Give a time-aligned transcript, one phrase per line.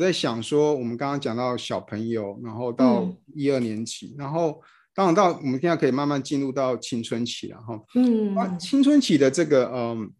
[0.00, 4.58] 我在想说，我们刚刚讲到小朋友，然后到一二年级，嗯、然后
[4.94, 7.78] 当然到我们现在可以慢慢进入到青春期了哈。
[7.96, 10.10] 嗯，青春期的这个嗯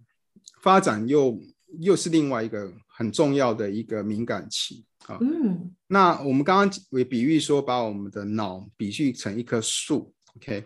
[0.61, 1.41] 发展又
[1.79, 5.17] 又是另外一个很重要的一个敏感期啊。
[5.23, 10.63] 嗯，那我们刚刚为比喻说，把我们的脑比喻成一棵树，OK？、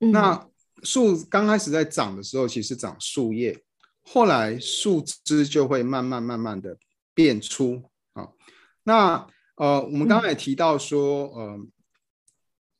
[0.00, 0.44] 嗯、那
[0.82, 3.56] 树刚开始在长的时候，其实长树叶，
[4.02, 6.76] 后来树枝就会慢慢慢慢的
[7.14, 7.80] 变粗。
[8.84, 11.66] 那呃，我们刚才也提到说，嗯、呃，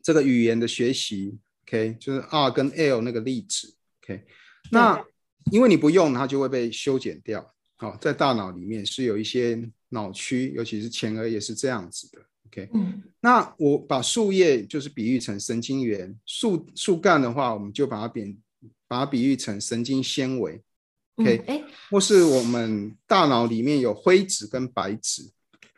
[0.02, 4.24] 这个语言的学习，OK，就是 R 跟 L 那个例子，OK，
[4.70, 5.02] 那
[5.50, 7.54] 因为你不用，它就会被修剪掉。
[7.76, 18.36] 好、哦，在大脑里面是有一些脑区，尤其是前额叶是这样子的，OK，嗯，那我把树叶就是比喻成神经元，树树干的话，我们就把它变，
[18.88, 20.62] 把它比喻成神经纤维
[21.16, 25.30] ，OK，哎、嗯，或是我们大脑里面有灰质跟白质。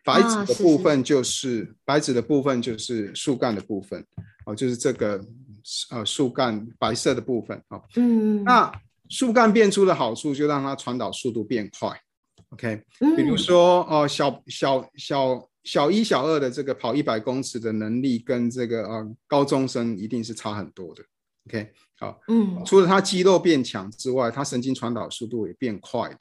[0.04, 4.02] 白质的部分就是白质的部分就是树干的部分，
[4.46, 5.22] 哦，就是这个
[5.90, 8.72] 呃树干白色的部分，哦，嗯，那
[9.10, 12.00] 树干变粗的好处就让它传导速度变快
[12.50, 12.82] ，OK，
[13.16, 21.04] 比如说哦小小小小一小二的这个跑一百公尺的能力跟这个呃高中生一定是差很多的
[21.48, 26.18] ，OK，好，嗯，除了它肌肉变强之外，它神经传导速度也变快的，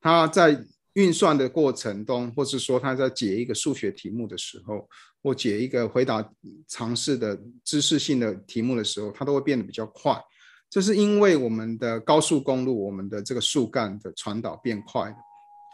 [0.00, 0.64] 它在。
[0.94, 4.88] 运算的过程中，或是说他在解一个数学题目的时候，
[5.22, 6.28] 或解一个回答
[6.66, 10.20] 尝试的知识性的题目的时候，它都会变得比较快。
[10.68, 15.16] 这是因为我们的高速公路，我们的这个树干的传导变快了。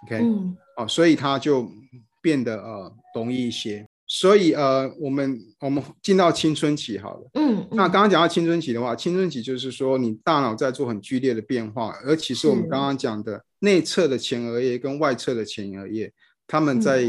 [0.04, 1.72] OK，嗯，哦，所以它就
[2.20, 3.88] 变得呃容易一些。
[4.16, 7.30] 所以呃，我们我们进到青春期好了。
[7.34, 16.12] 嗯，嗯，那刚刚讲到青春期的话，青春期就是说你大脑在做很剧烈的变化，而其实我们刚刚讲的内侧的前额叶跟外侧的前额叶，
[16.46, 17.02] 他们在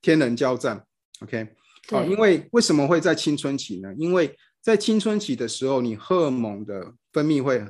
[0.00, 0.78] 天人交战。
[1.20, 1.48] 嗯、OK，
[1.90, 3.92] 好，因为为什么会在青春期呢？
[3.98, 7.62] 因为在青春期的时候，你荷尔蒙的分泌会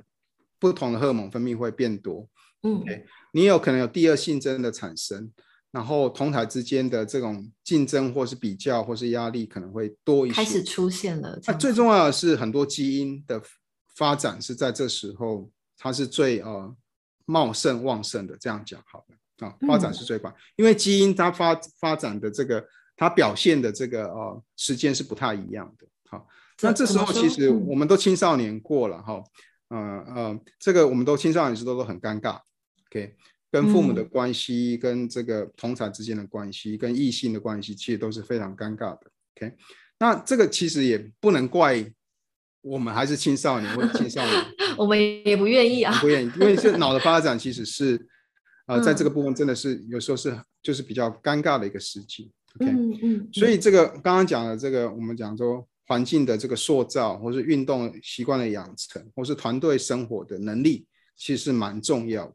[0.60, 2.28] 不同的荷尔蒙分泌会变多。
[2.62, 5.32] 嗯，OK，你有可能有第二性征的产生。
[5.76, 10.34] 然后同台之间的这种竞争，或是比较，或是压力，可能会多一些。
[10.34, 11.38] 开始出现了。
[11.47, 13.38] 那最重要的是，很多基因的
[13.94, 16.75] 发展是在这时候，它是最呃
[17.26, 18.34] 茂盛旺盛的。
[18.38, 22.66] 这样讲好了啊，发展是最快，嗯、因为基因它发发展的这个，
[22.97, 25.86] 它表现的这个呃时间是不太一样的。
[26.09, 26.26] 好，
[26.62, 29.22] 那这时候其实我们都青少年过了哈，
[29.69, 32.41] 嗯呃，呃，这个我们都青少年时都都很尴尬。
[32.86, 33.15] OK。
[33.56, 39.10] 跟父母的关系，跟这个同才之间的关系，跟异性的关系，其实都是非常尴尬的。
[39.34, 39.54] OK，
[39.98, 41.90] 那这个其实也不能怪
[42.60, 44.44] 我们，还是青少年或者青少年，
[44.76, 47.96] 我们也不愿意啊，不愿意，因为这脑的发展其实是
[48.66, 52.30] 啊、呃，在这个部分真的是有时候是就是比较尴尬的一个时期。
[52.60, 60.86] OK，嗯嗯，所以这个刚刚讲的这个，我们讲说环境的这个塑造，或是运动习惯的养成，或是团队生活的能力，
[61.16, 62.34] 其实是蛮重要的。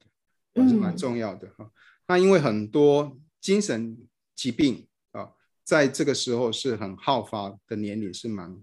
[0.54, 1.66] 还是蛮重要的哈。
[1.66, 1.72] 嗯、
[2.08, 3.98] 那因为很多精神
[4.36, 5.30] 疾病啊，
[5.64, 8.58] 在这个时候是很好发的年龄是蛮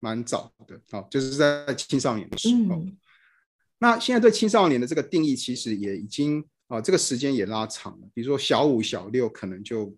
[0.00, 2.76] 蛮早的啊，就是在青少年的时候。
[2.76, 2.96] 嗯、
[3.78, 8.08] 那现在对青少年的这个定义其实也已经啊，这个时间也拉长了。
[8.12, 9.94] 比如说小五、小六可能就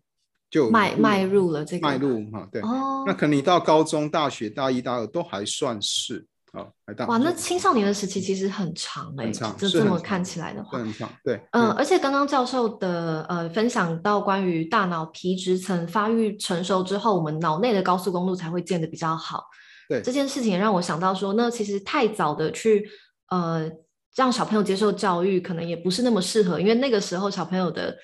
[0.51, 2.61] 就迈迈入了这个迈入哈，对。
[2.63, 6.27] 哦、那可能你到高中、大学、大一、大二都还算是。
[6.53, 6.73] 好，
[7.07, 19.45] 哇，那青少年的时期其实很长哎、欸，长就这么看起来的话，很长，对，嗯，嗯而且刚刚教授的呃分享到关于大脑皮质层发育成熟之后，我们脑内的高速公路才会建得比较好，
[19.89, 22.89] 对，这件事情也让我想到说，那其实太早的去
[23.29, 23.71] 呃
[24.17, 27.97] 让小朋友接受教育，可能也不是那么适合，因为那个时候小朋友的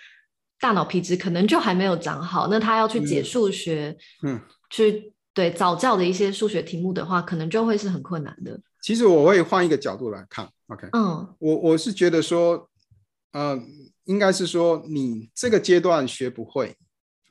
[0.60, 4.40] 大脑皮质可能就还没有长好，那他要去解数学，嗯，嗯
[4.70, 5.12] 去。
[5.36, 8.58] 对早教的一些数学题目的话，可能就会是很困难的。
[8.80, 12.70] 其实我会换一个角度来看，OK，嗯，我我是觉得说，
[13.32, 13.60] 呃，
[14.04, 16.74] 应该是说你这个阶段学不会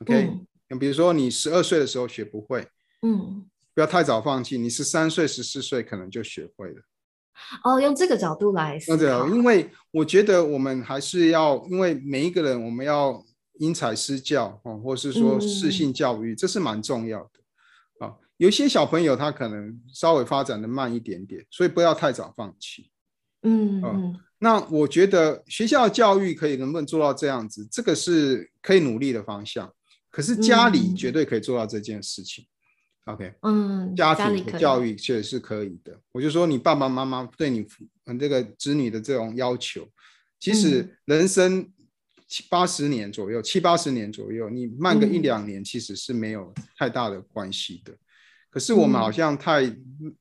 [0.02, 0.30] ，OK，
[0.68, 2.68] 嗯，比如说你十二岁的时候学不会，
[3.02, 3.44] 嗯，
[3.74, 6.82] 不要太早放弃，你十三岁、十四岁可能就学会了。
[7.64, 13.20] 哦，用这个角度来思考，因为我觉得我们还是要，因为每一个人我们要
[13.54, 17.30] 因材施教，哦，或是说适性教育，嗯，这是蛮重要的。
[18.38, 22.90] 有些小朋友他可能稍微发展的慢一点点，所以不要太早放弃。
[23.42, 29.72] 嗯嗯，那我觉得学校教育可以能不能做到这样子，这个是可以努力的方向。
[30.10, 32.44] 可是家里绝对可以做到这件事情。
[33.04, 35.98] 嗯、OK，嗯，家庭的教育确实是可以的。
[36.12, 37.64] 我就说你爸爸妈妈对你
[38.18, 39.88] 这个子女的这种要求，
[40.40, 41.70] 其实人生
[42.26, 47.94] 七八十年左右，七八十年左右，你慢个一两年其实是没有太大的关系的。
[48.56, 50.14] 嗯、可是我们好像太、嗯、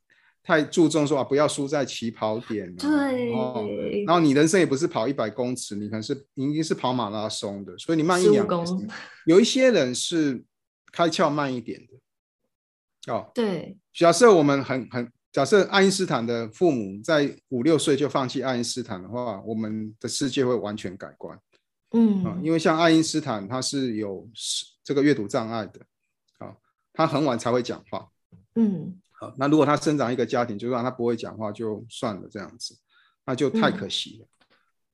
[0.44, 2.76] 太注重说啊，不要输在起跑点、啊。
[2.78, 3.32] 对。
[3.32, 3.68] 然后，
[4.06, 8.90] 然后你人生也不是跑一百公尺，你可能是你一定是跑马拉松的，所以你慢一两年。
[9.26, 10.44] 有一些人是
[10.92, 13.14] 开窍慢一点的。
[13.14, 13.78] 哦，对。
[13.94, 15.12] 假设我们很很。
[15.32, 21.38] 假设爱因斯坦的父母在五六岁就放弃爱因斯坦的话，我们的世界会完全改观。
[21.92, 24.26] 嗯，啊，因为像爱因斯坦他是有
[24.82, 25.82] 这个阅读障碍的，
[26.38, 26.56] 啊，
[26.94, 28.08] 他很晚才会讲话。
[28.56, 32.76] 嗯，好，那如果他生长一个家庭，就让他不会讲话就算了，这样子，
[33.26, 34.26] 那就太可惜了。
[34.26, 34.48] 嗯、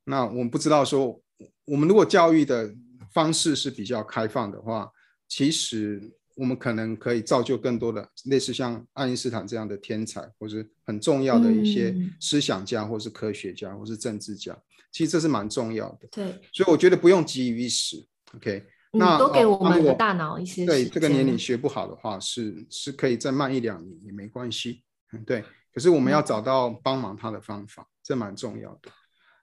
[0.05, 1.21] 那我们不知道说，
[1.65, 2.73] 我们如果教育的
[3.13, 4.91] 方式是比较开放的话，
[5.27, 6.11] 其实。
[6.35, 14.57] 我们可能可以造就更多的类似像爱因斯坦这样的天才，或是很重要的一些思想家，或是科学家，或是政治家。
[14.93, 16.07] 其实这是蛮重要的。
[16.09, 17.97] 对，所以我觉得不用急于一时。
[18.33, 20.65] OK，那多给我们的大脑一些。
[20.65, 24.83] 对，这个年龄学不好的话，是是可以再慢一两年也没关系。
[25.13, 25.43] 嗯，对。
[25.73, 28.91] 可是我们要找到帮忙他的方法，这蛮重要的。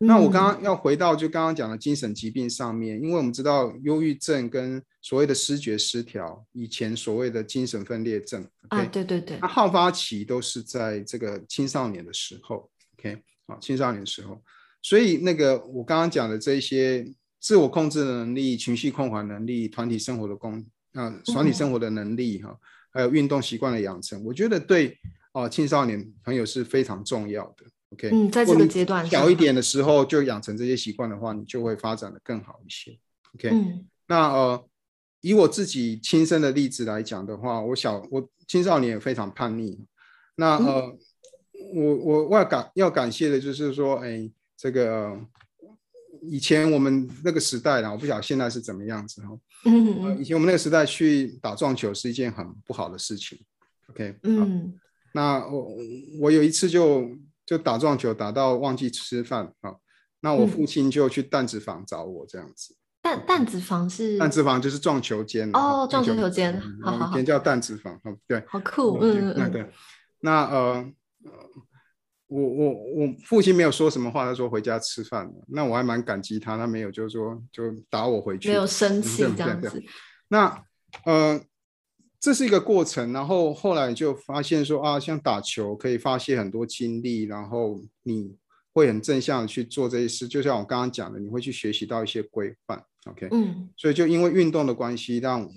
[0.01, 14.41] 那我刚刚要回到就刚刚讲的精神疾病上面，因为我们知道忧郁症跟所谓的失觉失调，以前所谓的精神分裂症对对对，它好发期都是在这个青少年的时候，OK，啊，青少年的时候，
[14.83, 17.05] 所以那个我刚刚讲的这些
[17.41, 20.65] 自我控制的能力、情绪控管能力、团体生活的功
[20.95, 22.59] 啊，团体生活的能力哈，
[22.91, 24.99] 还有运动习惯的养成，我觉得对
[25.33, 27.65] 啊青少年朋友是非常重要的。
[27.91, 32.99] OK，嗯，在这个阶段小一点的时候就养成这些习惯的话，你就会发展得更好一些。
[33.35, 34.69] OK，嗯，那呃，
[35.21, 39.79] 以我自己亲身的例子来讲的话，我小我青少年也非常叛逆。
[40.37, 40.99] 那呃，嗯、
[41.75, 45.27] 我我我要感要感谢的就是说，哎，这个、呃、
[46.23, 49.29] 以前我们那个时代啦，我不晓得现在是怎么样子哈。
[49.65, 53.39] 嗯、呃、以前我们那个时代去打撞球是一件很不好的事情。
[53.91, 54.79] OK，嗯，
[55.13, 55.77] 那我
[56.21, 57.09] 我有一次就。
[57.49, 59.75] 就打撞球打到忘记吃饭啊，
[60.21, 62.77] 那我父亲就去弹子房找我这样子。
[63.01, 64.19] 弹弹子房是？
[64.19, 69.67] 弹子房就是撞球间哦，撞球间，好好好，以前叫弹子房，对，好酷，嗯嗯对，
[70.21, 70.93] 那呃，
[72.29, 79.83] 我我我父亲没有说什么话，他说回家吃饭了，那我还蛮感激他，他没有就是说就打我回去，没有生气这样子。
[80.29, 80.63] 那
[81.05, 81.41] 呃。
[82.21, 88.35] 这是一个过程，然后后来就发现说啊，像打球可以发泄很多精力，然后你
[88.73, 95.49] 会很正向的去做这些事，就像我刚刚讲的，你会去学习到一些规范，OK，嗯，所以就因为运动的关系，让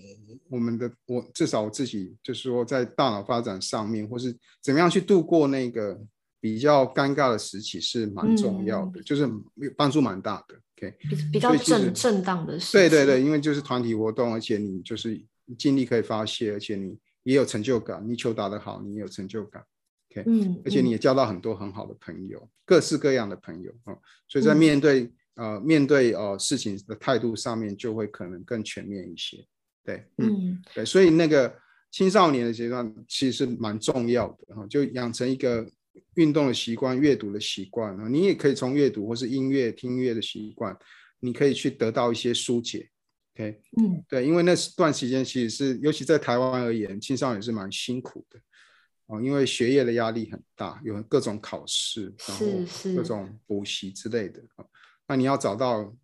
[0.51, 4.31] 我们的我至少我自己就是说在大脑发展上面，或是
[4.61, 5.99] 怎么样去度过那个
[6.41, 9.25] 比较尴尬的时期是蛮重要的，嗯、就是
[9.77, 10.97] 帮助蛮大的，OK，
[11.31, 15.23] 比较正正当的事，对对对，因为就是团体活动，而且你就是。
[15.57, 18.01] 精力可以发泄，而且你也有成就感。
[18.07, 19.61] 你球打得好，你也有成就感。
[20.09, 23.99] OK，嗯，而且你也交到很多很好的朋友，嗯、各式各样的朋友啊、哦。
[24.29, 25.01] 所以在面对、
[25.35, 29.45] 嗯、呃面对呃事情的态度上面，就会可能更全面一些。
[29.83, 31.53] 对，嗯，嗯对，所以那个
[31.91, 35.67] 青少年的阶段其实是蛮重要的哈、哦，就养成一个
[36.15, 38.07] 运动的习惯、阅读的习惯啊。
[38.07, 40.77] 你也可以从阅读或是音乐、听音乐的习惯，
[41.19, 42.89] 你可以去得到一些疏解。
[43.35, 48.39] OK，嗯，对，因为那段时间其实是，尤其在台湾而言，青少年是蛮辛苦的
[49.05, 52.45] 哦，因为学业的压力很大，有各种考试，然后
[52.93, 54.65] 各种补习之类的啊。
[55.07, 55.95] 那你要找到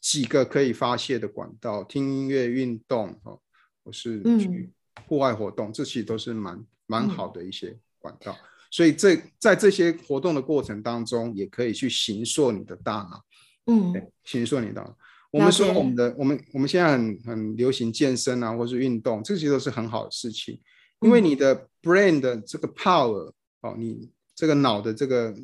[0.00, 3.40] 几个可以发泄的管道，听音乐、运动，哦，
[3.82, 4.70] 或是去
[5.06, 8.32] 户外活动，嗯、这其实都是蛮蛮好的一些管道。
[8.32, 13.24] 嗯、所以这在这些活动的过程当中，也可以去形塑你的大脑，
[13.66, 13.92] 嗯，
[14.24, 14.96] 形塑你的大脑。
[15.32, 20.60] 我们说我们的我们我们现在很很流行健身啊，或是运动，这些都是很好的事情，
[21.00, 25.34] 因为你的 brain 的这个 power 哦，你这个脑的这个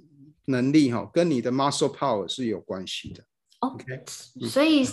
[0.46, 3.24] 能力哈，跟你的 muscle power 是有关系的。
[3.60, 4.04] OK，
[4.48, 4.84] 所以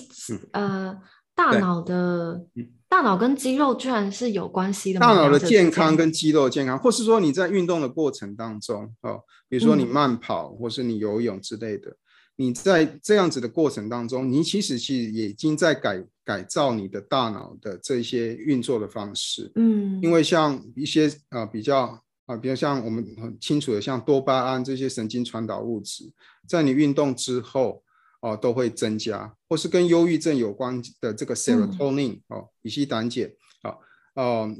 [0.51, 0.95] 呃，
[1.33, 2.45] 大脑的
[2.93, 4.99] 大脑跟肌肉居然是有关系的。
[4.99, 9.19] 大脑的健康跟肌肉的健康，或是说你在运动的过程当中哦，
[9.49, 11.91] 比如说你慢跑或是你游泳之类的。
[12.35, 26.03] 你在这样子的过程当中，你其实其实也已经在改改造你的大脑的这些运作的方式，嗯，因为像一些啊、呃、比较啊、呃，比如像我们很清楚的，像多巴胺这些神经传导物质，
[26.47, 27.81] 在你运动之后
[28.23, 33.29] 哦、呃、都会增加，或是跟忧郁症有关的这个 serotonin 哦、嗯，乙烯胆碱
[33.61, 33.75] 啊，
[34.15, 34.55] 呃，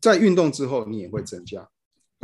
[0.00, 1.68] 在运动之后你也会增加。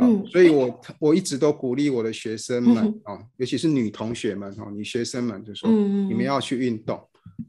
[0.01, 6.97] 嗯，所以我我一直都鼓励我的学生们啊，尤其是女同学们哦，女学生们就说，你们要去运动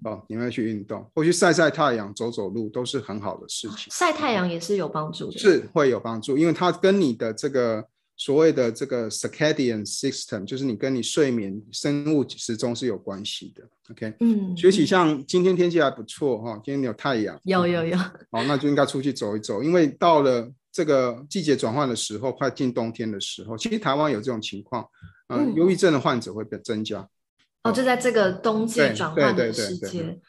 [0.03, 3.87] 哦，你们要去运动，或去晒晒太阳、走走路，都是很好的事情。
[3.93, 7.87] 晒太阳也是有帮助的，是会有帮助，因为它跟你的这个
[8.21, 13.67] 所谓的这个 circadian system，就是你跟你睡眠生物时钟是有关系的。
[13.91, 24.87] OK，嗯，学习像今天天气还不错哈，今天有太阳，有有有，好，那就应该出去走一走，因为到了这个季节转换的时候，快进冬天的时候，其实台湾有这种情况，
[25.29, 27.09] 嗯，忧郁症的患者会被增加。
[27.63, 30.21] 哦，就在这个冬季转换的时节，对，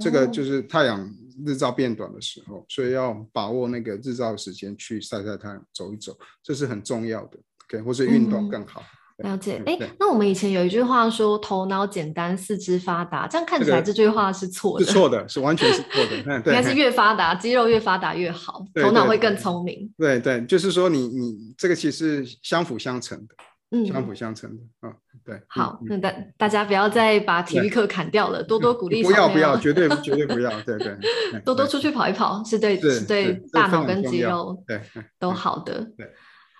[0.00, 1.08] 这个就是太阳
[1.44, 7.38] 日照变短的时候，所以要把握那个日照的时间去晒晒太阳、走一走，这是很重要的。
[7.68, 8.82] OK，或是运动更好。
[9.18, 9.62] 了解。
[9.64, 14.84] 哎，那我们以前有一句话说“头脑简单，四肢发达”，这样看起来这句话是错的。
[14.84, 16.16] 是错的，是完全是错的。
[16.46, 19.90] 应该是越发达，肌肉越发达越好，头脑会更聪明。
[19.96, 23.34] 对对，就是说你你这个其实相辅相成的。
[23.70, 24.94] 嗯，相辅相成的啊，
[25.26, 25.42] 对。
[25.48, 29.02] 好，那大大家不要再把体育课砍掉了，多多鼓励。
[29.02, 30.96] 不要不要，绝对绝对不要， 对对。
[31.44, 34.80] 多多出去跑一跑，是对是对大脑跟肌肉对
[35.18, 35.80] 都好的。
[35.96, 36.06] 对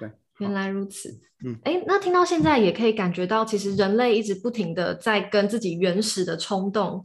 [0.00, 1.08] 对，原来如此。
[1.44, 7.02] 嗯，哎，那听到现在也可以感觉到，其实人类一直不停的在跟自己原始的冲动，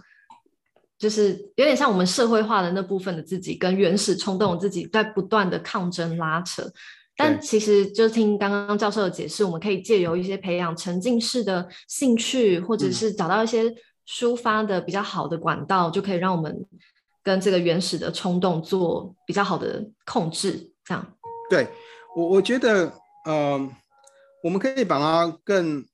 [0.98, 6.64] 就是有点像我们社会化的那部分的自己，跟原始冲动的自己在不断的抗争拉扯。
[7.22, 13.72] 但其实，就听刚刚教授的解释，我们可以借由一些培养沉浸式的兴趣，或者是找到一些
[14.08, 16.66] 抒发的比较好的管道，嗯、就可以让我们
[17.22, 20.72] 跟这个原始的冲动做比较好的控制。
[20.84, 21.14] 这样，
[21.48, 21.68] 对
[22.16, 22.92] 我我觉得，
[23.26, 23.70] 呃，
[24.44, 25.86] 我们可以把它更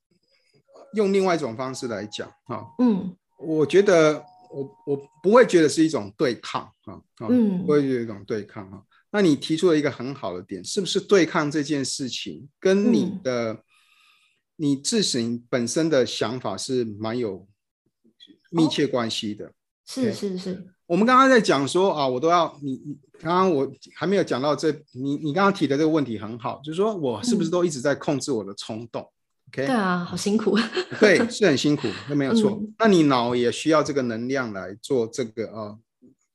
[0.93, 8.81] 用另外一种方式来讲，哈，嗯，我觉得我我不会觉得是一种对抗，啊，嗯，不会觉得一种对抗，哈。
[9.17, 13.63] 那你提出了一个很好的点，是不是对抗这件事情跟你的、嗯、
[14.57, 17.47] 你自身本身的想法是蛮有
[18.51, 19.51] 密切关系的？
[19.87, 20.67] 是是是。
[20.85, 29.65] 我们刚刚在讲说啊，我都要你你刚刚我还没有讲到这，你你刚刚提的这个问题很好，就是说我是不是都一直在控制我的冲动、嗯、？OK？
[29.65, 30.55] 对啊，好辛苦。
[31.01, 32.51] 对，是很辛苦，那没有错。
[32.51, 35.79] 嗯、那你脑也需要这个能量来做这个呃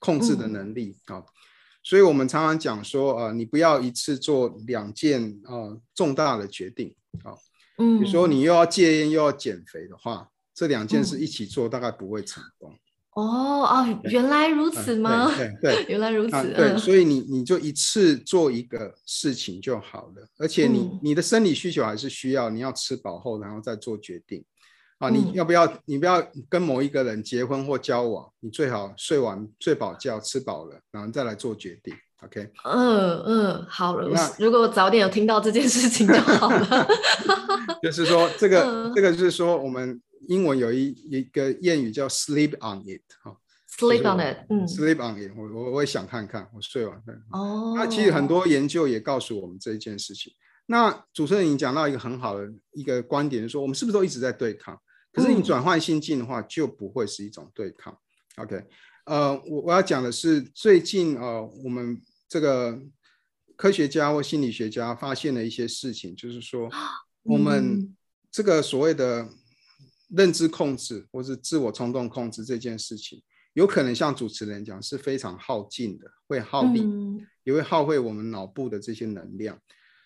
[0.01, 1.19] 控制的能力啊。
[1.19, 1.25] 嗯
[1.83, 7.35] 所以，我们常常讲说，呃，你不要一次做两件呃重大的决定，啊，
[7.79, 12.73] 嗯，比如说你又要戒烟又要减肥的话，这两件事一起做，大概不会成功。
[13.15, 13.23] 哦
[13.65, 15.31] 哦，原来如此吗？
[15.37, 16.55] 对对， 原来如此。
[16.55, 24.43] 对，所以你你就一次做一个事情就好了，而且你你的生理需求还是需要，你要吃饱后，然后再做决定。
[25.03, 25.67] 啊，你要不要？
[25.85, 31.93] 你不要跟某一个人结婚或交往，你最好睡完睡饱觉，吃饱了，然后再来做决定。
[32.23, 32.53] OK？
[32.65, 34.09] 嗯嗯，好了。
[34.09, 36.87] 那如果我早点有听到这件事情就好了。
[37.83, 43.03] 就是说，这个、嗯、这个就是说，我们英文有一一个谚语叫 “sleep on it”。
[43.25, 43.37] 哈
[43.77, 44.37] ，sleep on it。
[44.51, 45.43] 嗯，sleep on it 我。
[45.43, 46.97] 我我我也想看看，我睡完。
[47.33, 47.75] 哦。
[47.77, 50.33] 那其实很多研究也告诉我们这一件事情。
[50.67, 54.81] 那主持人已经讲到一个很好的一个观点，就是说我们是不是都一直在对抗？
[55.12, 57.97] 可是你转换心境的话，就不会是一种对抗。
[58.37, 58.64] OK，
[59.04, 62.81] 呃，我我要讲的是最近呃，我们这个
[63.57, 66.71] 科学家或心理学家发现了一些事情，就是说
[67.25, 67.95] 我们
[68.31, 69.28] 这个所谓的
[70.09, 76.83] 认知控制或是自我冲动控制这件事情，有可能像主持人讲是非常耗尽的，会耗力，
[77.45, 79.61] 也会耗费我们脑部的这些能量。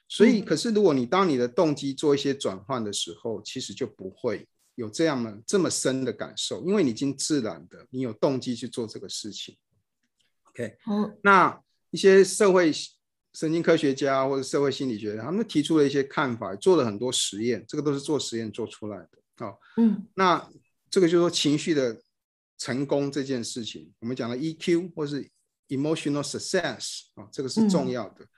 [0.08, 4.48] 所以，可是如果你当你的动机做一些转换的时候，其实就不会。
[4.76, 9.56] 有这样的这么深的感受，因为你已经自然的，你有动机去做这个事情。
[10.44, 12.72] OK，好，那一些社会
[13.34, 19.18] 神经科学家或者社会心理学家，他们提出了一些看法，做了很多实验，这个都是做实验做出来的。
[19.38, 20.48] 好，嗯，那
[20.88, 22.00] 这个就是说情绪的
[22.56, 25.28] 成功这件事情，我们讲的 EQ 或是
[25.68, 28.24] emotional success 啊，这个是重要的。
[28.24, 28.28] 嗯，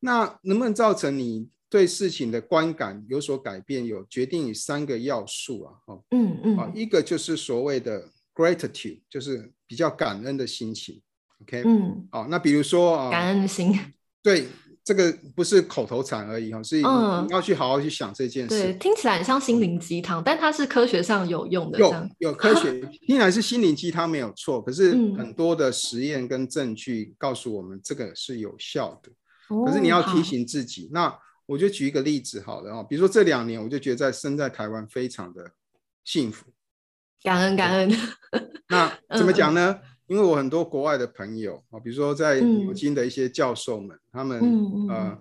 [0.00, 10.98] 那能不能造成你对事情的观感有所改变，有决定于三个要素啊，哦，嗯嗯，啊，一个就是所谓的 gratitude，就是比较感恩的心情
[11.42, 13.78] ，OK，嗯，好，那比如说啊，感恩的心，
[14.22, 14.46] 对，
[14.82, 29.10] 这个不是口头禅而已哈，所以你要去好好去想这件事，对，听起来很像心灵鸡汤，但它是科学上有用的，有有科学，听起来是心灵鸡汤没有错，可是很多的实验跟证据告诉我们这个是有效的，
[29.66, 31.14] 可是你要提醒自己那。
[31.48, 35.50] 我就举一个例子好了啊，比如说这两年，我就觉得在生在台湾非常的
[36.04, 36.44] 幸福，
[37.22, 37.90] 感恩感恩。
[38.68, 39.80] 那怎么讲呢？
[40.08, 44.38] 因为我很多国外的朋友啊，比如说在牛津的一些教授们，他们
[44.90, 45.18] 呃，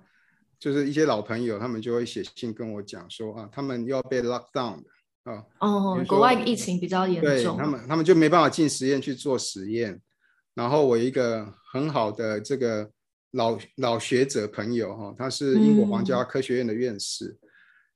[0.59, 5.43] 就是一些老朋友，他们就会写信跟我讲说啊，他们又要被 lock down 的啊。
[5.59, 10.01] 哦，国外疫情比较严重，对他们他们就没办法进实验去做实验。
[10.53, 12.89] 然后我一个很好的这个
[13.31, 17.49] 老老学者朋友哈，他是英国皇家科学院的院士，嗯、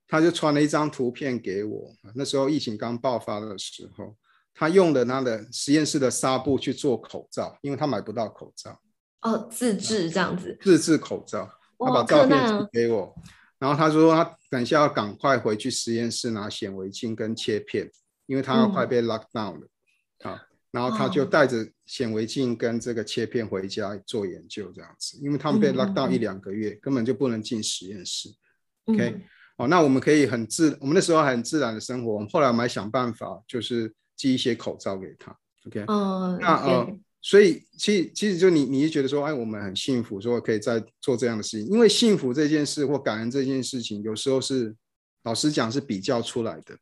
[0.07, 1.95] 他就传了一张图片给我。
[2.13, 4.15] 那时候疫情刚爆发的时候，
[4.53, 8.79] 他用的他的实验室的纱布去做口罩，因为他买不到口罩。
[9.21, 10.57] 哦，自制这样子。
[10.61, 13.15] 自制口罩，他把照片寄给我，
[13.57, 17.89] 然后他说他等一下要赶快回去实验室拿显微镜跟切片，
[18.25, 19.67] 因为他要快被 lock down 了。
[20.25, 28.29] 嗯、啊，然后他就带着显微镜跟这个切片回家做研究这样子，因为他们被 lock 一两个月，嗯、根本就不能进实验室。
[28.85, 29.21] 嗯、OK，
[29.57, 32.13] 好，那我们可以很自，我们那时候还很自然的生活。
[32.13, 35.37] 我们后来我们还想办法，就是寄一些口罩给他。
[35.67, 36.99] OK，嗯，那呃。
[37.23, 41.69] 所以，其实其实就你，你就觉得说，哎，我们很幸福，说可以在做这样的事情。
[41.69, 44.75] 因为幸福这件事或感恩这件事情，有时候是
[45.21, 46.75] 老实讲是比较出来的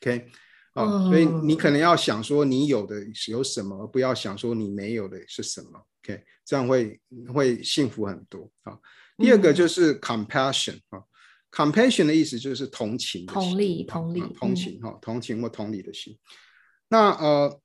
[0.00, 0.26] ，OK？
[0.74, 2.96] 啊、哦，所以你可能要想说你有的
[3.28, 5.70] 有什么，而不要想说你没有的是什么
[6.04, 6.22] ，OK？
[6.44, 7.00] 这样会
[7.32, 8.80] 会幸福很多啊、哦。
[9.16, 11.02] 第二个就是 compassion 啊、
[11.50, 16.18] ，compassion 的意思就是同情的心、同理、同理、同情哈、嗯，同情或同理的心。
[16.88, 17.60] 那呃。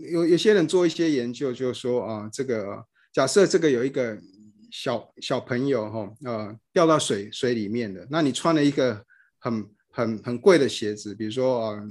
[0.00, 4.16] 有有些人做一些研究，就是说啊，这个假设这个有一个
[4.70, 9.04] 小小朋友哈，呃，掉到水水里面的，那你穿了一个
[9.40, 9.68] 很
[9.98, 11.82] 很很贵的鞋子，比如说啊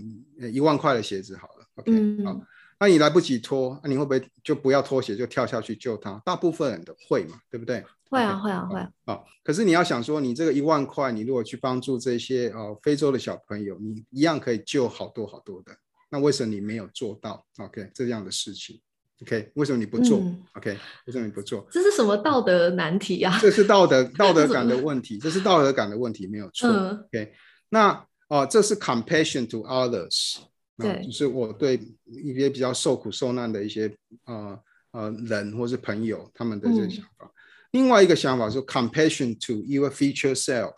[0.52, 2.42] 一万块的鞋子好了，OK，嗯，好，
[2.80, 6.22] 那你来不及脱，那你会不会就不要脱鞋就跳下去救他？
[6.24, 7.84] 大部分人都会嘛，对不对？
[8.10, 8.90] 会啊，会啊，会啊。
[9.04, 15.76] 啊，可是你要想说，你这个一万块，你如果去帮助这些呃非洲的小朋友，你一样可以救好多好多的。
[16.10, 18.80] 那为什么你没有做到？OK，这样的事情
[19.24, 20.72] ，OK，为什么你不做、嗯、？OK，
[21.06, 21.68] 为什么你不做？
[21.70, 23.40] 这是什么道德难题呀、啊？
[23.42, 26.70] 这是道德 道德感的问题，这是道德感的问题，没有错。
[26.70, 27.34] 嗯、OK，
[27.68, 30.38] 那哦、呃，这是 compassion to others，
[30.78, 34.60] 对，就是我对一些比较受苦受难的一些呃
[34.92, 37.26] 呃人或是朋友他们的这个想法。
[37.26, 37.30] 嗯、
[37.72, 40.74] 另外一个想法是 compassion to your future self。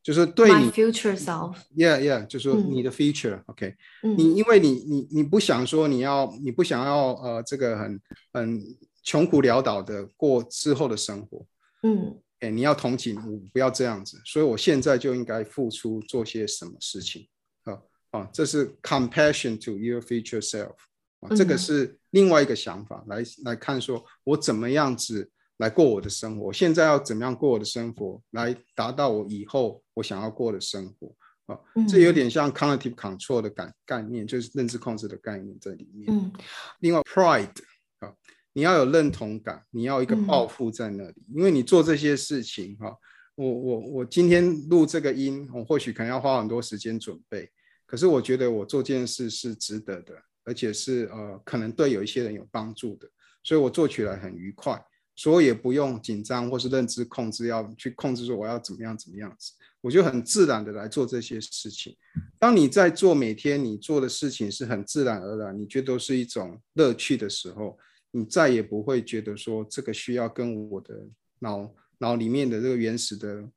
[0.00, 3.74] 就是对你 future self，yeah yeah，就是说你的 future，OK，
[4.16, 8.00] 你因为你你你不想说你要你不想要呃这个很
[8.32, 8.62] 很
[9.02, 11.44] 穷苦潦倒的过之后的生活，
[11.82, 17.28] 嗯，哎，你要同情我不要这样子，所以我现在就应该付出做些什么事情，
[17.64, 20.74] 啊啊，这是 compassion to your future self，
[21.20, 25.30] 啊，这个是另外一个想法来来看说我怎么样子。
[25.58, 31.12] 来过我的生活，我现在要怎么样过我的生活，来达到我以后我想要过的生活
[31.52, 31.58] 啊？
[31.74, 36.16] 嗯、这有点像 cognitive control 的概概念，就是认知控制的概念在里面。
[36.16, 36.32] 嗯、
[36.78, 37.50] 另外 pride
[37.98, 38.14] 啊，
[38.52, 42.96] 你要有认同感，你要一个抱负在那里，嗯、因为你做这些事情哈，
[43.34, 47.50] 我我我今天录这个音，我或许可能要花很多时间准备，
[47.86, 53.08] 可是我觉得我做这件事是值得的，而且是呃可能对有一些人有帮助的，
[53.44, 54.82] 所以我做起来很愉快。
[55.20, 61.92] 所以也不用紧张或是认知控制，要去控制说我要怎么样怎么样子，我就很自然的来做这些事情。
[62.38, 67.76] 当你在做每天你做的事情是很自然而然，你觉得都是一种乐趣的时候，
[68.18, 70.94] 你再也不会觉得说这个需要跟我的
[71.38, 73.48] 脑脑里面的这个原始的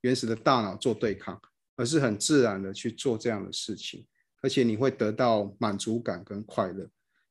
[0.00, 1.40] 原始的大脑做对抗，
[1.76, 4.06] 而是很自然的去做这样的事情，
[4.42, 6.88] 而且你会得到满足感跟快乐。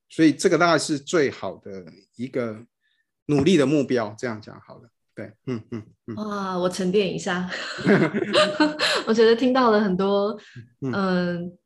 [0.10, 2.66] 所以这个大概是最好的一个。
[3.30, 4.90] 努力的目标，这样讲好了。
[5.14, 6.16] 对，嗯嗯嗯。
[6.16, 7.48] 哇，我沉淀一下。
[9.06, 10.36] 我觉得听到了很多，
[10.82, 11.59] 嗯，嗯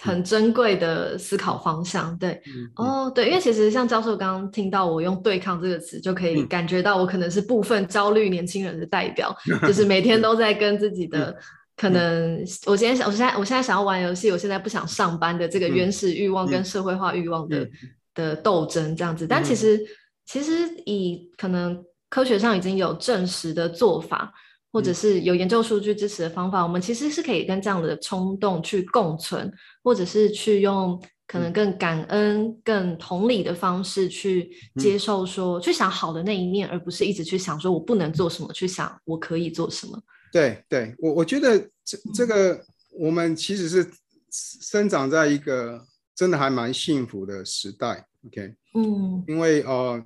[0.00, 2.16] 很珍贵的思考方向。
[2.18, 2.40] 对，
[2.76, 11.36] 哦，对，因为其实像教授刚刚听到我用“对抗”这个词，就可以感觉到我可能是部分焦虑年轻人的代表， 嗯、就是每天都在跟自己的、嗯、
[11.76, 16.64] 可能，我今天想，我现在我现在想要玩游戏，我现在不想上班的这个原始欲望跟。
[16.64, 17.70] 社会化欲望的、嗯、
[18.14, 19.80] 的斗争这样子，但其实。
[20.24, 20.52] 其实
[20.86, 24.32] 以可能科学上已经有证实的做法，
[24.72, 29.52] 或者是有研究数据支持的方法，嗯、我们其实是可以跟这样的冲动去共存，
[29.84, 40.02] 或者是去用可能更感恩、嗯、更同理的方式去接受说，说、嗯、去想好的那一面，而不是一直去想说我不能做什么，去想我可以做什么。
[40.32, 42.58] 对，对我我觉得这这个
[42.98, 43.86] 我们其实是
[44.30, 48.06] 生长在一个真的还蛮幸福的时代。
[48.26, 50.02] OK，嗯，因为呃，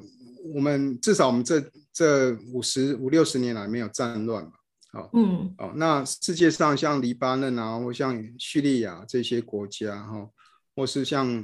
[0.54, 1.60] 我们至少我们这
[1.96, 4.52] 这五十五六十年来没有战乱嘛，
[4.92, 10.28] 好，嗯，哦，那世界上像黎巴嫩啊，或像叙利亚这些国家哈，
[10.74, 11.42] 或是像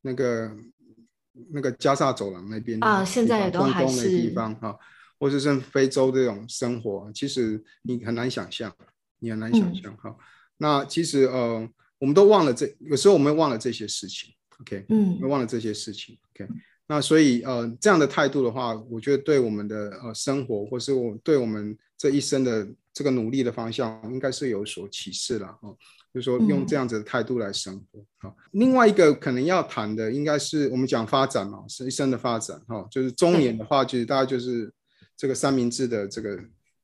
[0.00, 0.56] 那个
[1.50, 4.74] 那个加萨走廊那边啊，现在也都还是地方哈，
[5.18, 8.74] 或是像非洲这种生活，其实你很难想象，
[9.18, 10.08] 你很难想象哈。
[10.08, 10.16] 嗯、
[10.56, 11.68] 那其实呃。
[12.00, 14.32] 我们都忘了这，有时候我们忘了这些事情
[14.62, 16.50] ，OK，嗯，忘了这些事情，OK。
[16.90, 25.76] 那所以呃，这样的态度的话，我觉得对我们的呃生活，或是我对我们这一生的这个努力的方向，应该是有所启示了哦。
[26.12, 28.04] 就是说用这样子的态度来生活。
[28.18, 32.84] 好，另外一个可能要谈的，应该是我们讲发展嘛，是一生的发展哈。
[32.90, 34.68] 就是中年的话，其实大概就是
[35.16, 36.36] 这个三明治的这个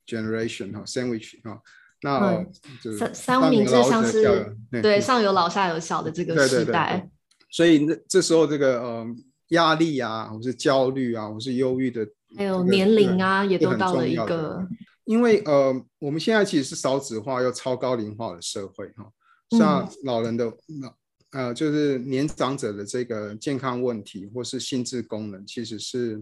[0.07, 1.61] generation 哈，sandwich 哈。
[2.03, 2.45] 那
[2.81, 7.11] 就是三三明治像是对上有老下有小的这个时代。
[7.51, 9.07] 所以那这时候这个呃
[9.49, 12.07] 压力啊，或是焦虑啊，或是忧郁的，
[12.37, 14.67] 还有年龄啊，也都到了一个。
[15.05, 19.09] 因为呃，我们现在其实是少子化又超高龄化的社会哈。
[19.51, 20.89] 像老人的老、
[21.31, 26.17] 嗯、呃，就是年长者的这个健康问题，或是心智功能，其实是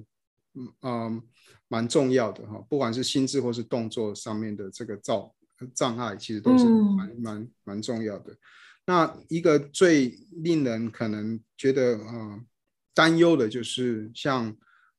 [0.53, 1.23] 嗯嗯
[1.69, 2.63] 蛮重要的哈。
[2.69, 5.31] 不管是心智或是动作上面的这个障
[5.75, 8.37] 障碍，其实都是蛮蛮蛮重要的。
[8.85, 12.41] 那一个最令人可能觉得呃
[12.95, 14.49] 担忧的，就是像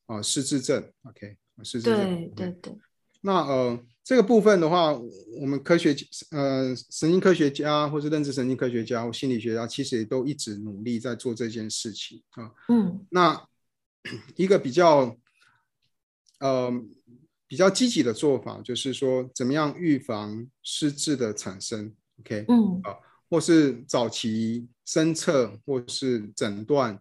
[0.06, 2.76] 啊、呃、失智症，OK，失智症，对对对。
[3.22, 3.82] 那呃。
[4.06, 5.92] 这个部分的话，我们科学
[6.30, 12.52] 呃神经科学家或是认知神经科学家或心理学家，其实也都一直努力在做这件事情啊。
[12.68, 13.44] 嗯，那
[14.36, 15.18] 一个比较
[16.38, 16.72] 呃
[17.48, 22.94] 比较积极的做法，就是说怎么样预防失智的产生？OK，嗯，啊，
[23.28, 26.96] 或是早期侦测或是诊断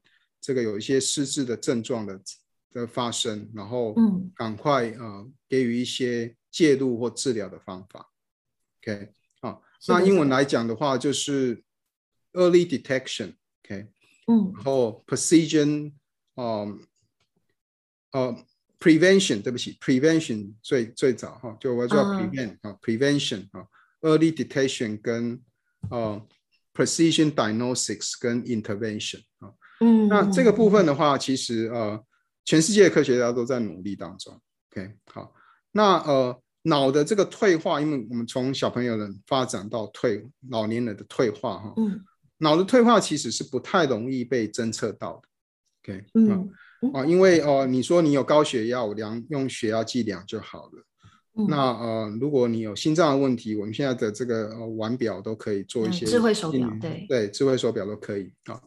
[0.46, 2.22] 这个有一些失智的症状的
[2.72, 6.36] 的发生，然后嗯，赶快呃给予一些。
[6.56, 8.14] 介入或治疗的方法
[8.80, 11.62] ，OK，好，那英文来讲的话就是
[12.32, 13.90] early detection，OK，
[14.28, 15.92] 嗯，然后 precision，
[16.36, 16.80] 呃，
[18.14, 18.46] 呃
[18.80, 23.68] ，prevention，对不起，prevention 最最早哈，就我叫 prevent 啊，prevention 啊
[24.00, 25.44] ，early detection 跟
[25.90, 26.26] 呃
[26.74, 32.02] precision diagnostics 跟 intervention 啊，嗯，那这个部分的话，其实呃，
[32.44, 34.40] 全世界的科学家都在努力当中
[34.72, 35.34] ，OK，好，
[35.72, 36.42] 那呃。
[36.68, 42.04] 脑的这个退化，因为我们从小朋友的发展到退老年人的退化，哈，嗯，
[42.40, 46.50] 脑的退化其实是不太容易被侦测到的，OK，嗯
[46.92, 50.84] 啊，因为哦、呃，你说你有高血压，我量用血压计量就好了，
[51.38, 57.06] 嗯、那呃，如果你有心脏的问题，我们现在的这个呃腕表都可以做一些、嗯、智慧手表，对。
[57.08, 58.60] 对，智慧手表都可以啊，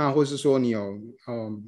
[0.00, 1.62] 那或是说你有嗯、呃、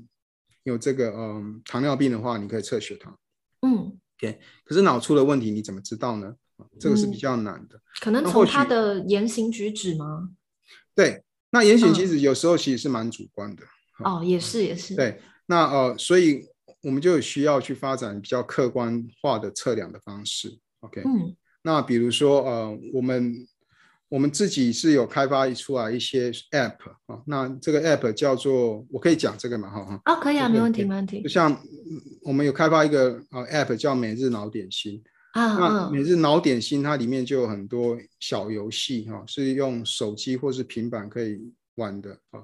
[0.62, 3.18] 有这个嗯、呃、糖尿病的话，你可以测血糖，
[3.60, 3.98] 嗯。
[4.16, 6.34] Okay, 可是脑出了问题，你怎么知道呢？
[6.80, 7.76] 这个是比较难的。
[7.76, 10.30] 嗯、可能从他的言行举止吗？
[10.94, 13.62] 对，那言行举止有时候其实是蛮主观的。
[13.98, 14.94] 嗯、哦，也是也是。
[14.94, 16.46] 对，那呃，所以
[16.82, 20.58] 我们就需要去发展比较客观化的测量的方式。
[20.80, 23.46] OK，嗯，那比如说呃，我们。
[24.12, 30.02] 我们自己是有开发出来一些 app 啊，那这个 app 叫做，我可以讲这个嘛，哈哈。
[30.04, 31.22] 哦，可以啊，没问题，没问题。
[31.22, 31.58] 就像
[32.20, 41.40] 我们有开发一个呃 app 叫每日脑点心啊，那每日脑点心它里面就有很多小游戏哈，是用手机或是平板可以
[41.76, 42.42] 玩的啊，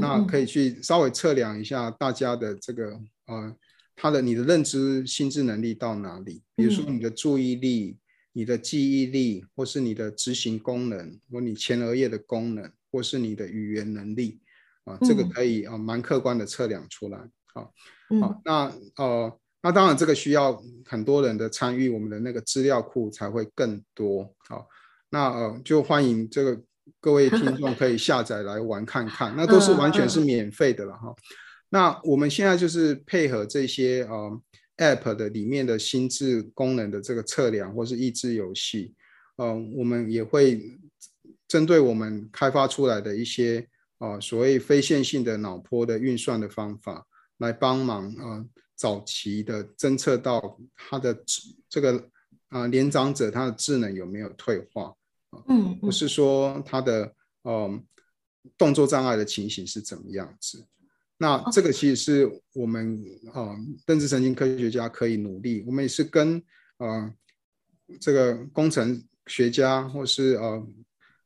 [0.00, 3.54] 那可以去稍微测量一下大家的这个呃，
[3.94, 7.98] 他的你的认知心智能力到哪里，比如说你的注意力。
[8.32, 14.40] 你的记忆力，或是你的执行功能，或你前额叶的功能，或是你的语言能力，
[14.84, 17.18] 啊，这个可以啊蛮客观的测量出来，
[17.52, 17.72] 好，
[18.20, 24.68] 好，那呃，那当然这个需要很多人的参与，我们的那个资料库才会更多，好，
[25.10, 26.62] 那呃就欢迎这个
[27.00, 31.14] 各位听众可以下载来玩看看，那都是完全是免费的了哈，
[31.70, 34.40] 那我们现在就是配合这些呃。
[34.80, 38.94] App 的里面的心智功能的这个测量，或是益智游戏，
[39.36, 40.80] 嗯、呃，我们也会
[41.46, 43.60] 针对我们开发出来的一些
[43.98, 51.22] 啊、呃、所谓非线性的脑波的运算的方法，来帮忙啊、呃、早期的侦测到他的
[51.68, 51.98] 这个
[52.48, 54.94] 啊、呃、年长者他的智能有没有退化，
[55.48, 57.82] 嗯，不是说他的嗯、呃、
[58.56, 60.64] 动作障碍的情形是怎么样子。
[61.22, 62.98] 那这个其实是我们
[63.34, 63.54] 啊，
[63.86, 65.62] 认知神经科学家可以努力。
[65.66, 66.42] 我们也是跟
[66.78, 67.12] 呃
[68.00, 70.66] 这个工程学家或是呃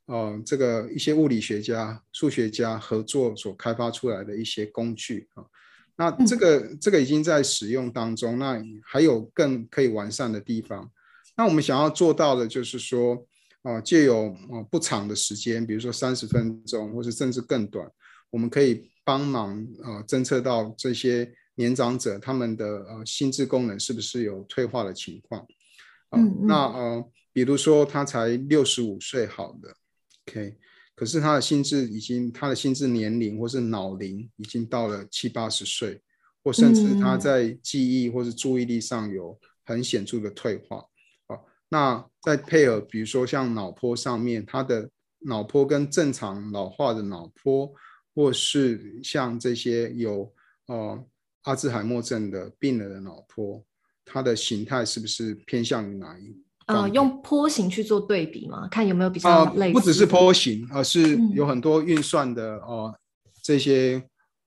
[0.07, 5.45] 呃这个一些物理学家、数学家合作所开发出来的一些工具啊。
[5.95, 10.91] 那这个这个已经在使用当中，那还有更可以完善的地方。
[11.37, 13.25] 那我们想要做到的就是说
[13.63, 17.89] 啊，借由啊不长的时间，比如说三十分钟，或是甚至更短，
[18.31, 18.91] 我们可以。
[19.05, 25.47] 帮忙呃，侦测到这些年长者他们的呃心智功能是不是有退化的情况？
[26.11, 29.77] 嗯，那呃，比如说他才六十五岁好的
[30.27, 30.57] ，OK，
[30.95, 36.01] 可是他的心智已经，他的心智年龄或是脑龄已经到了七八十岁，
[36.43, 40.79] 或甚至他在记忆或是注意力上有很显著的退化。
[41.27, 41.39] 啊，
[41.69, 44.89] 那再配合，比如说像脑波上面，他的
[45.27, 47.73] 脑波跟正常老化的脑波，
[48.15, 50.33] 或是像这些有
[50.67, 51.05] 呃
[51.43, 53.63] 阿兹海默症的病人的脑波，
[54.05, 56.37] 它的形态是不是偏向于哪一？
[56.67, 59.67] 呃，用波形去做对比嘛，看有没有比较类似。
[59.67, 62.99] 呃、不只是波形，而是有很多运算的哦、嗯呃，
[63.43, 64.03] 这些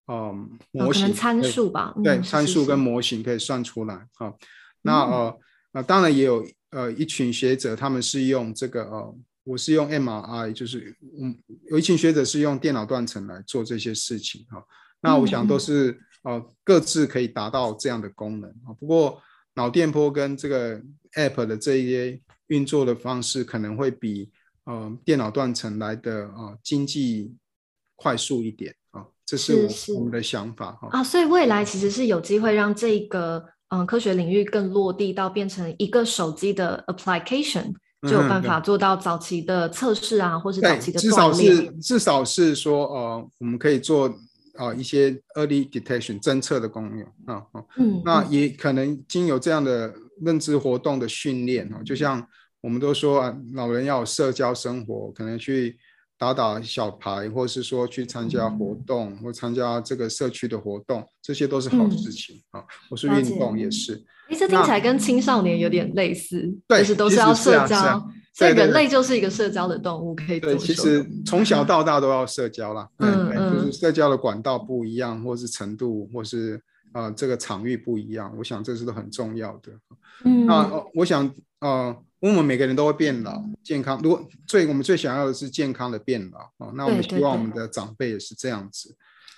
[0.08, 0.34] 呃
[0.71, 1.93] 模型、参数吧。
[2.03, 4.38] 对，参数跟模型可以算出来啊、呃。
[4.82, 5.39] 那呃
[5.73, 9.15] 呃，当然也有呃一群学者，他们是用这个呃，
[9.48, 11.36] 我是用 MRI，就是嗯，
[11.72, 14.64] 有一群学者是用电脑断层来做这些事情哈、呃。
[15.02, 18.74] 那我想都是呃各自可以达到这样的功能啊、呃。
[18.74, 19.22] 不过
[19.56, 20.82] 脑电波跟这个。
[21.16, 24.30] App 的这一些运作的方式可能会比
[24.66, 27.34] 呃电脑断层来的啊、呃、经济
[27.96, 30.90] 快速一点啊、呃，这是我，我们的想法哈。
[30.92, 37.74] 啊，所以未来其实是有机会让这个嗯、呃、科学领域更落地到变成一个手机的 application，
[38.08, 44.13] 就有办法做到早期的测试啊，嗯、或是早期的至少是至少是说呃我们可以做。
[44.58, 47.46] 啊，一些 early detection 侦测的功用啊，
[47.78, 52.28] 嗯，那也可能经由这样的认知活动的训练啊，就像
[52.60, 55.78] 我们都说啊，老人要有社交生活，可能去
[56.17, 62.63] 打打小牌，或是说去参加活动，嗯、或参加这个社区的活动，这些都是好事情啊。
[62.89, 64.03] 或是运动也是。
[64.30, 68.06] 哎，这听起来跟青少年有点类似，对，就是都是要社交。
[68.34, 70.56] 所以人类就是一个社交的动物，可以对。
[70.58, 79.71] 其实从小到大都要社交啦，嗯嗯，就是社交的管道不一样，或是程度，或是啊、呃、这个场域不一样，我想这是都很重要的。
[80.23, 81.25] 嗯，那、呃、我想
[81.58, 83.99] 啊、呃，我们每个人都会变老，健康。
[84.01, 88.95] 如果最我们最想要的是健康的变老啊、呃，那我们希望我们的长辈也是这样子。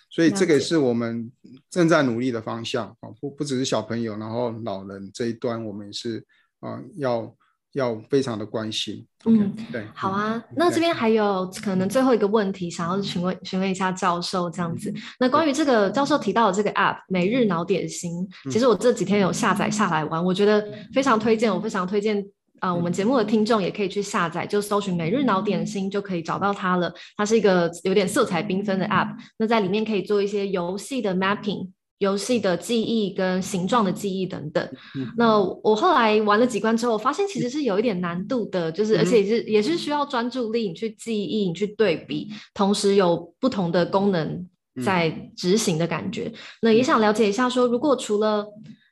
[0.10, 1.32] 所以这个也是我们
[1.70, 6.26] 正在努力的方向啊，不不只是小朋友，然后老人这一端，我们也是
[6.60, 7.36] 啊、呃、要。
[7.74, 10.44] 要非常的关心，嗯，okay, 对，好啊。
[10.50, 14.90] 嗯、那这边还有可能最后一个问题，想要询问询问一下教授这样子。
[14.90, 22.26] 嗯、那关于这个教授提到的这个 App 每日脑点心，嗯、其实我这几天有下载下来玩，嗯、我觉得非常推荐，我非常推荐
[22.60, 26.94] 啊、呃，我们节目的听众也可以去下载，就搜寻每日脑点心就可以找到它了。
[27.18, 31.70] 它是一个有点色彩缤纷的 App，那在里面可以做一些游戏的 mapping。
[32.00, 44.48] 游戏的记忆跟形状的记忆等等，嗯、那我后来玩了几关之后，发现其实是有一点难度的，就是而且也是也是需要专注力，你去记忆，你去对比，同时有不同的功能
[44.82, 46.32] 在执行的感觉。
[46.34, 48.48] 嗯、那也想了解一下说，说如果除了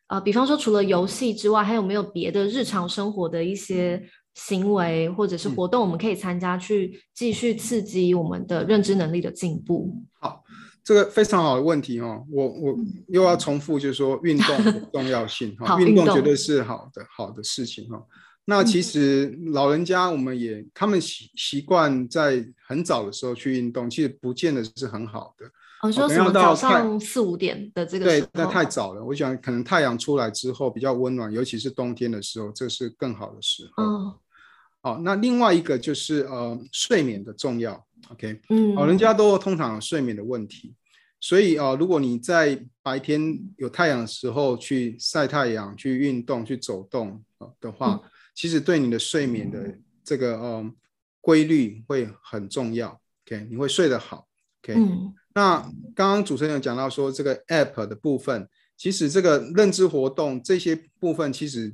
[0.08, 4.02] 呃，比方说除了游戏之外，还有没有别的日常生活的一些
[4.36, 9.94] 行为或者是活动，我们可以参加，去继续刺激我们的认知能力的进步？
[10.20, 10.44] 好。
[10.84, 18.02] 这个非常好的问题哦，我我又要重复，就是说运动的重要性 哈，运动绝对是好的好的事情哈。
[18.46, 25.46] 那其实老人家我们也他们习习惯在很早的时候去运动，其实不见得是很好的。
[25.84, 28.28] 我说什么早上四五点的这个时候？
[28.28, 29.04] 对，那太早了。
[29.04, 33.84] 我想可能太阳出来之后比较温暖，尤其是冬天的时候，这是更好的时候。
[33.84, 34.20] 哦，
[34.82, 37.86] 好，那另外一个就是呃睡眠的重要。
[38.10, 40.74] OK，嗯，老人家都通常有睡眠的问题，
[41.20, 47.24] 所以啊、呃，如果你在白天有太阳的时候去晒太阳、去运动、去走动
[47.60, 50.72] 的话，嗯、其实对你的睡眠的这个呃
[51.22, 53.00] 规律会很重要。
[53.26, 54.28] OK，你会睡得好。
[54.64, 55.60] OK，、嗯、那
[55.96, 61.72] 刚刚主持人有讲到说这个 App 的部分，其实这个认知活动这些部分其实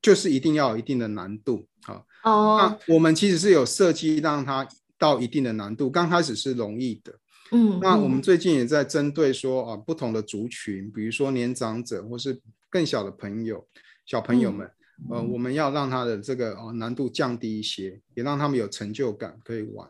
[0.00, 2.02] 就是一定要有一定的难度啊。
[2.24, 4.66] 哦，那我们其实是有设计让它。
[4.98, 7.12] 到一定的难度，刚开始是容易的，
[7.52, 13.62] 嗯，那我们最近也在针对说啊，不同的族群，比如说年长者或是更小的朋友、
[14.06, 14.66] 小朋友们，
[15.10, 19.86] 嗯、呃，我们要让他的这个哦难度降低一些，也让他们有成就感可以玩。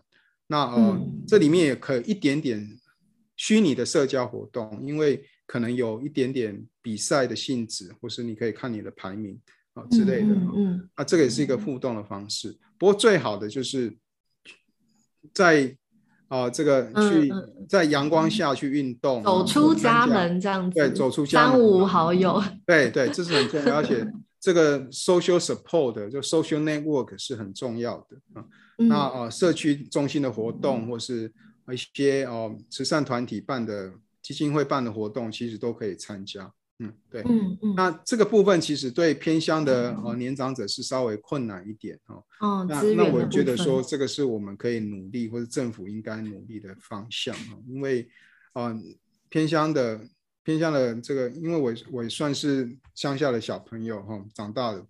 [0.48, 2.68] 那呃，嗯、这里面也可以一点点
[3.36, 9.38] 虚拟的社交活动，因为可能有一点点比赛的性质，或是你可以看你的排名
[9.74, 12.56] 啊、呃、之类的，嗯，嗯，啊，这个也是一个互动的方式。
[12.78, 13.96] 不过最好的就是。
[15.34, 15.76] 在
[16.28, 17.32] 啊、呃，这个去
[17.68, 24.06] 在阳光下去运动，走出家门这样子，对，走出家门，三五好友，对对，这是很重要，而且
[24.40, 28.44] 这个 social support 就 social network 是很重要的啊。
[28.78, 31.30] 嗯、那啊、呃，社区中心的活动，或是
[31.72, 36.52] 一些哦、呃、慈善团体办的、基金会办的活动，其实都可以参加。
[36.78, 37.74] 嗯，对，嗯嗯。
[37.74, 42.22] 那这个部分其实对偏乡的呃年长者是稍微困难一点哦。
[42.40, 48.06] 哦，那那我觉得说这个是我们可以努力或者政府应该努力的方向啊，因为
[48.52, 48.78] 啊
[49.30, 49.98] 偏乡的
[50.42, 54.86] 偏乡的这个，因为我我也算是乡下的小朋友哈长大的，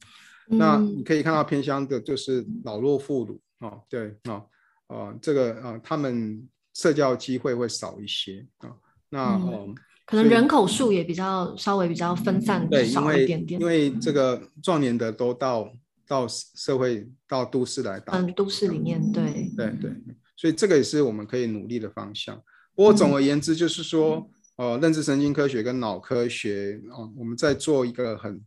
[0.49, 4.43] 那你可以看到偏乡的就是老弱妇孺啊，对啊，
[4.89, 8.77] 呃这个啊他们社交机会会少一些啊，
[9.09, 9.75] 那嗯。
[10.05, 15.69] 可能人口数也比较稍微比较分散少一点点，因为这个壮年的都到
[16.07, 19.91] 到社会到都市来打，嗯，都市里面对对对，
[20.37, 22.41] 所以这个也是我们可以努力的方向。
[22.77, 28.41] 不过总而言之，就是说，嗯、呃，认知神经科学跟脑科学啊、呃，我们在做一个很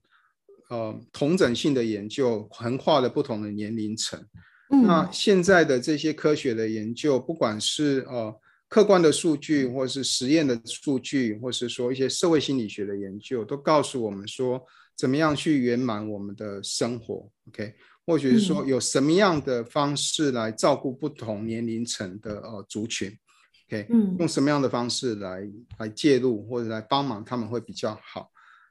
[0.69, 4.17] 呃同整性的研究，横跨了不同的年龄层。
[4.69, 8.39] 嗯、那现在的这些科学的研究，不管是呃。
[8.71, 14.63] 客观的数据，或是实验的数据，或是说一些社会心理学的研究，都告诉我们说，
[14.95, 17.27] 怎么样去圆满我们的生活。
[17.47, 17.73] OK，
[18.05, 23.11] 或许是说有什么样的方式来照顾不同年龄层的呃族群。
[23.67, 28.29] OK，嗯，用什么样的方式来来介入或者来帮忙他们会比较好。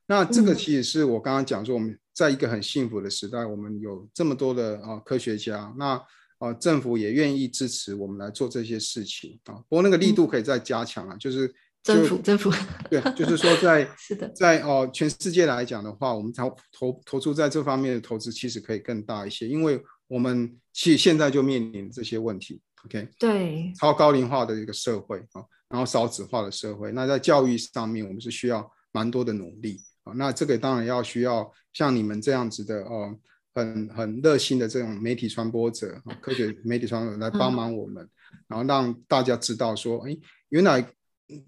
[0.09, 5.73] 那这个其实是我刚刚讲说，我们在一个很幸福的时代，我们有这么多的啊科学家。
[5.79, 6.03] 那
[6.39, 11.49] 啊，政府也愿意支持我们来做这些事情啊，不过那个力度可以再加强啊，嗯、就是
[11.83, 12.53] 就政府政府
[12.89, 23.09] 对，就是说在 是的，在哦、呃、全世界来讲的话，我们投投投出在这方面的投资其实可以更大一些，因为我们其实现在就面临这些问题，OK？
[23.19, 32.91] 对，超高龄化的一个社会啊，然后少子化的社会，那在教育上面我们是需要蛮多的努力啊，那这个当然要需要像你们这样子的哦。
[32.91, 33.19] 呃
[33.55, 40.17] 很很热心的这种媒体传播者，科学媒体传播者来帮忙我们，嗯、然后让大家知道说，哎，
[40.51, 40.89] 原来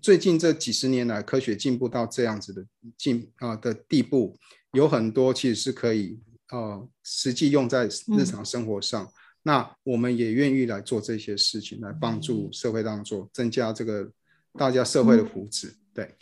[0.03, 2.66] 最近这几十年来科学进步到这样子的
[2.99, 4.37] 进啊的地步，
[4.73, 6.18] 有很多其实是可以
[6.51, 9.05] 呃实际用在日常生活上。
[9.05, 9.12] 嗯、
[9.44, 14.11] 那我们也愿意来做这些事情，来帮助社会当中增加这个
[14.55, 16.14] 大家社会的福祉，嗯、对。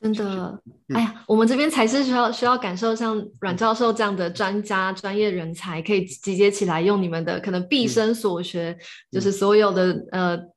[0.00, 0.60] 真的，
[0.94, 8.76] 哎呀，我们这边才是需要需要感受像阮教授这样的专家、专业人才，可以集结起来，用你们的可能毕生所学，
[9.10, 10.55] 就是所有的呃。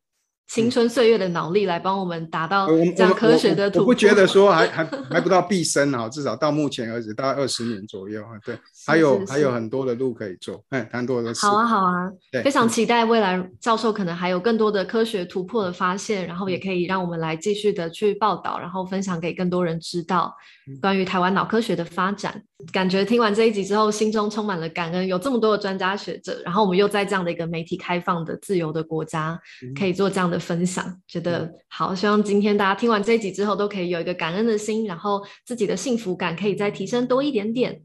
[0.50, 3.84] 青春岁月的脑力来帮我们达到这样科学的突破。
[3.84, 8.30] 我不觉得 说还还还不到毕生啊，至少到目前为止大概二十年左右啊。
[8.44, 8.58] 对，
[8.88, 11.46] 还有还有很多的路可以做，哎，很多的事。
[11.46, 12.12] 好啊，好啊，
[12.44, 20.34] 非常期待未来教授可能还有更多的科学突破的发现，然后也可以让我们来继续的去报道，然后分享给更多人知道
[20.82, 22.42] 关于台湾脑科学的发展。
[22.74, 29.40] 感觉听完这一集之后，心中充满了感恩，有这么多的专家学者，然后我们又在这样的一个媒体开放的自由的国家，
[29.80, 31.94] 可以做这样的分享，觉得好。
[31.94, 37.82] 希望今天大家听完这一集之后，都可以有一个感恩的心，然后自己的幸福感可以再提升多一点点。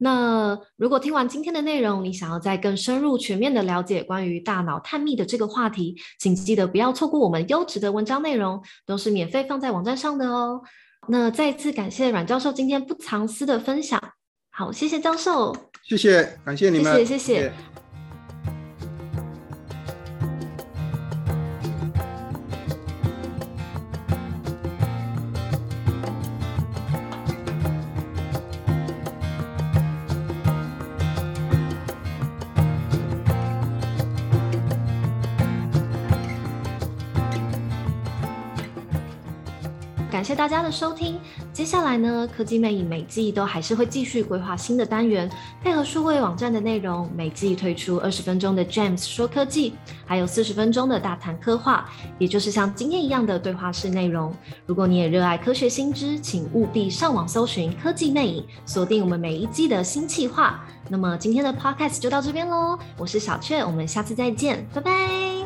[0.00, 10.62] 那如果听完今天的内容，你想要再更深入、全面的了解关于大脑探秘的这个话题，请记得不要错过我们优质的文章内容，都是免费放在网站上的哦。
[11.08, 14.00] 那再次感谢阮教授今天不藏私的分享。
[14.50, 15.56] 好，谢谢教授。
[15.82, 16.94] 谢谢，感谢你们。
[16.94, 17.52] 谢谢，谢谢。
[40.38, 41.18] 大家的收听。
[41.52, 45.28] 接下来呢，科技魅影每季都还是会继续规划新的单元，
[45.64, 49.74] 配合数位网站的内容，每季推出二十分钟的 James 说科技，
[50.06, 54.32] 还有四十分钟的大谈科话，也就是像今天一样的对话式内容。
[54.64, 60.64] 如果你也热爱科学新知，请务必上网搜寻科技魅影，锁定我们每一季的新企划。
[60.88, 65.37] 那么今天的 Podcast 就到这边喽，我是小雀，我们下次再见，拜拜。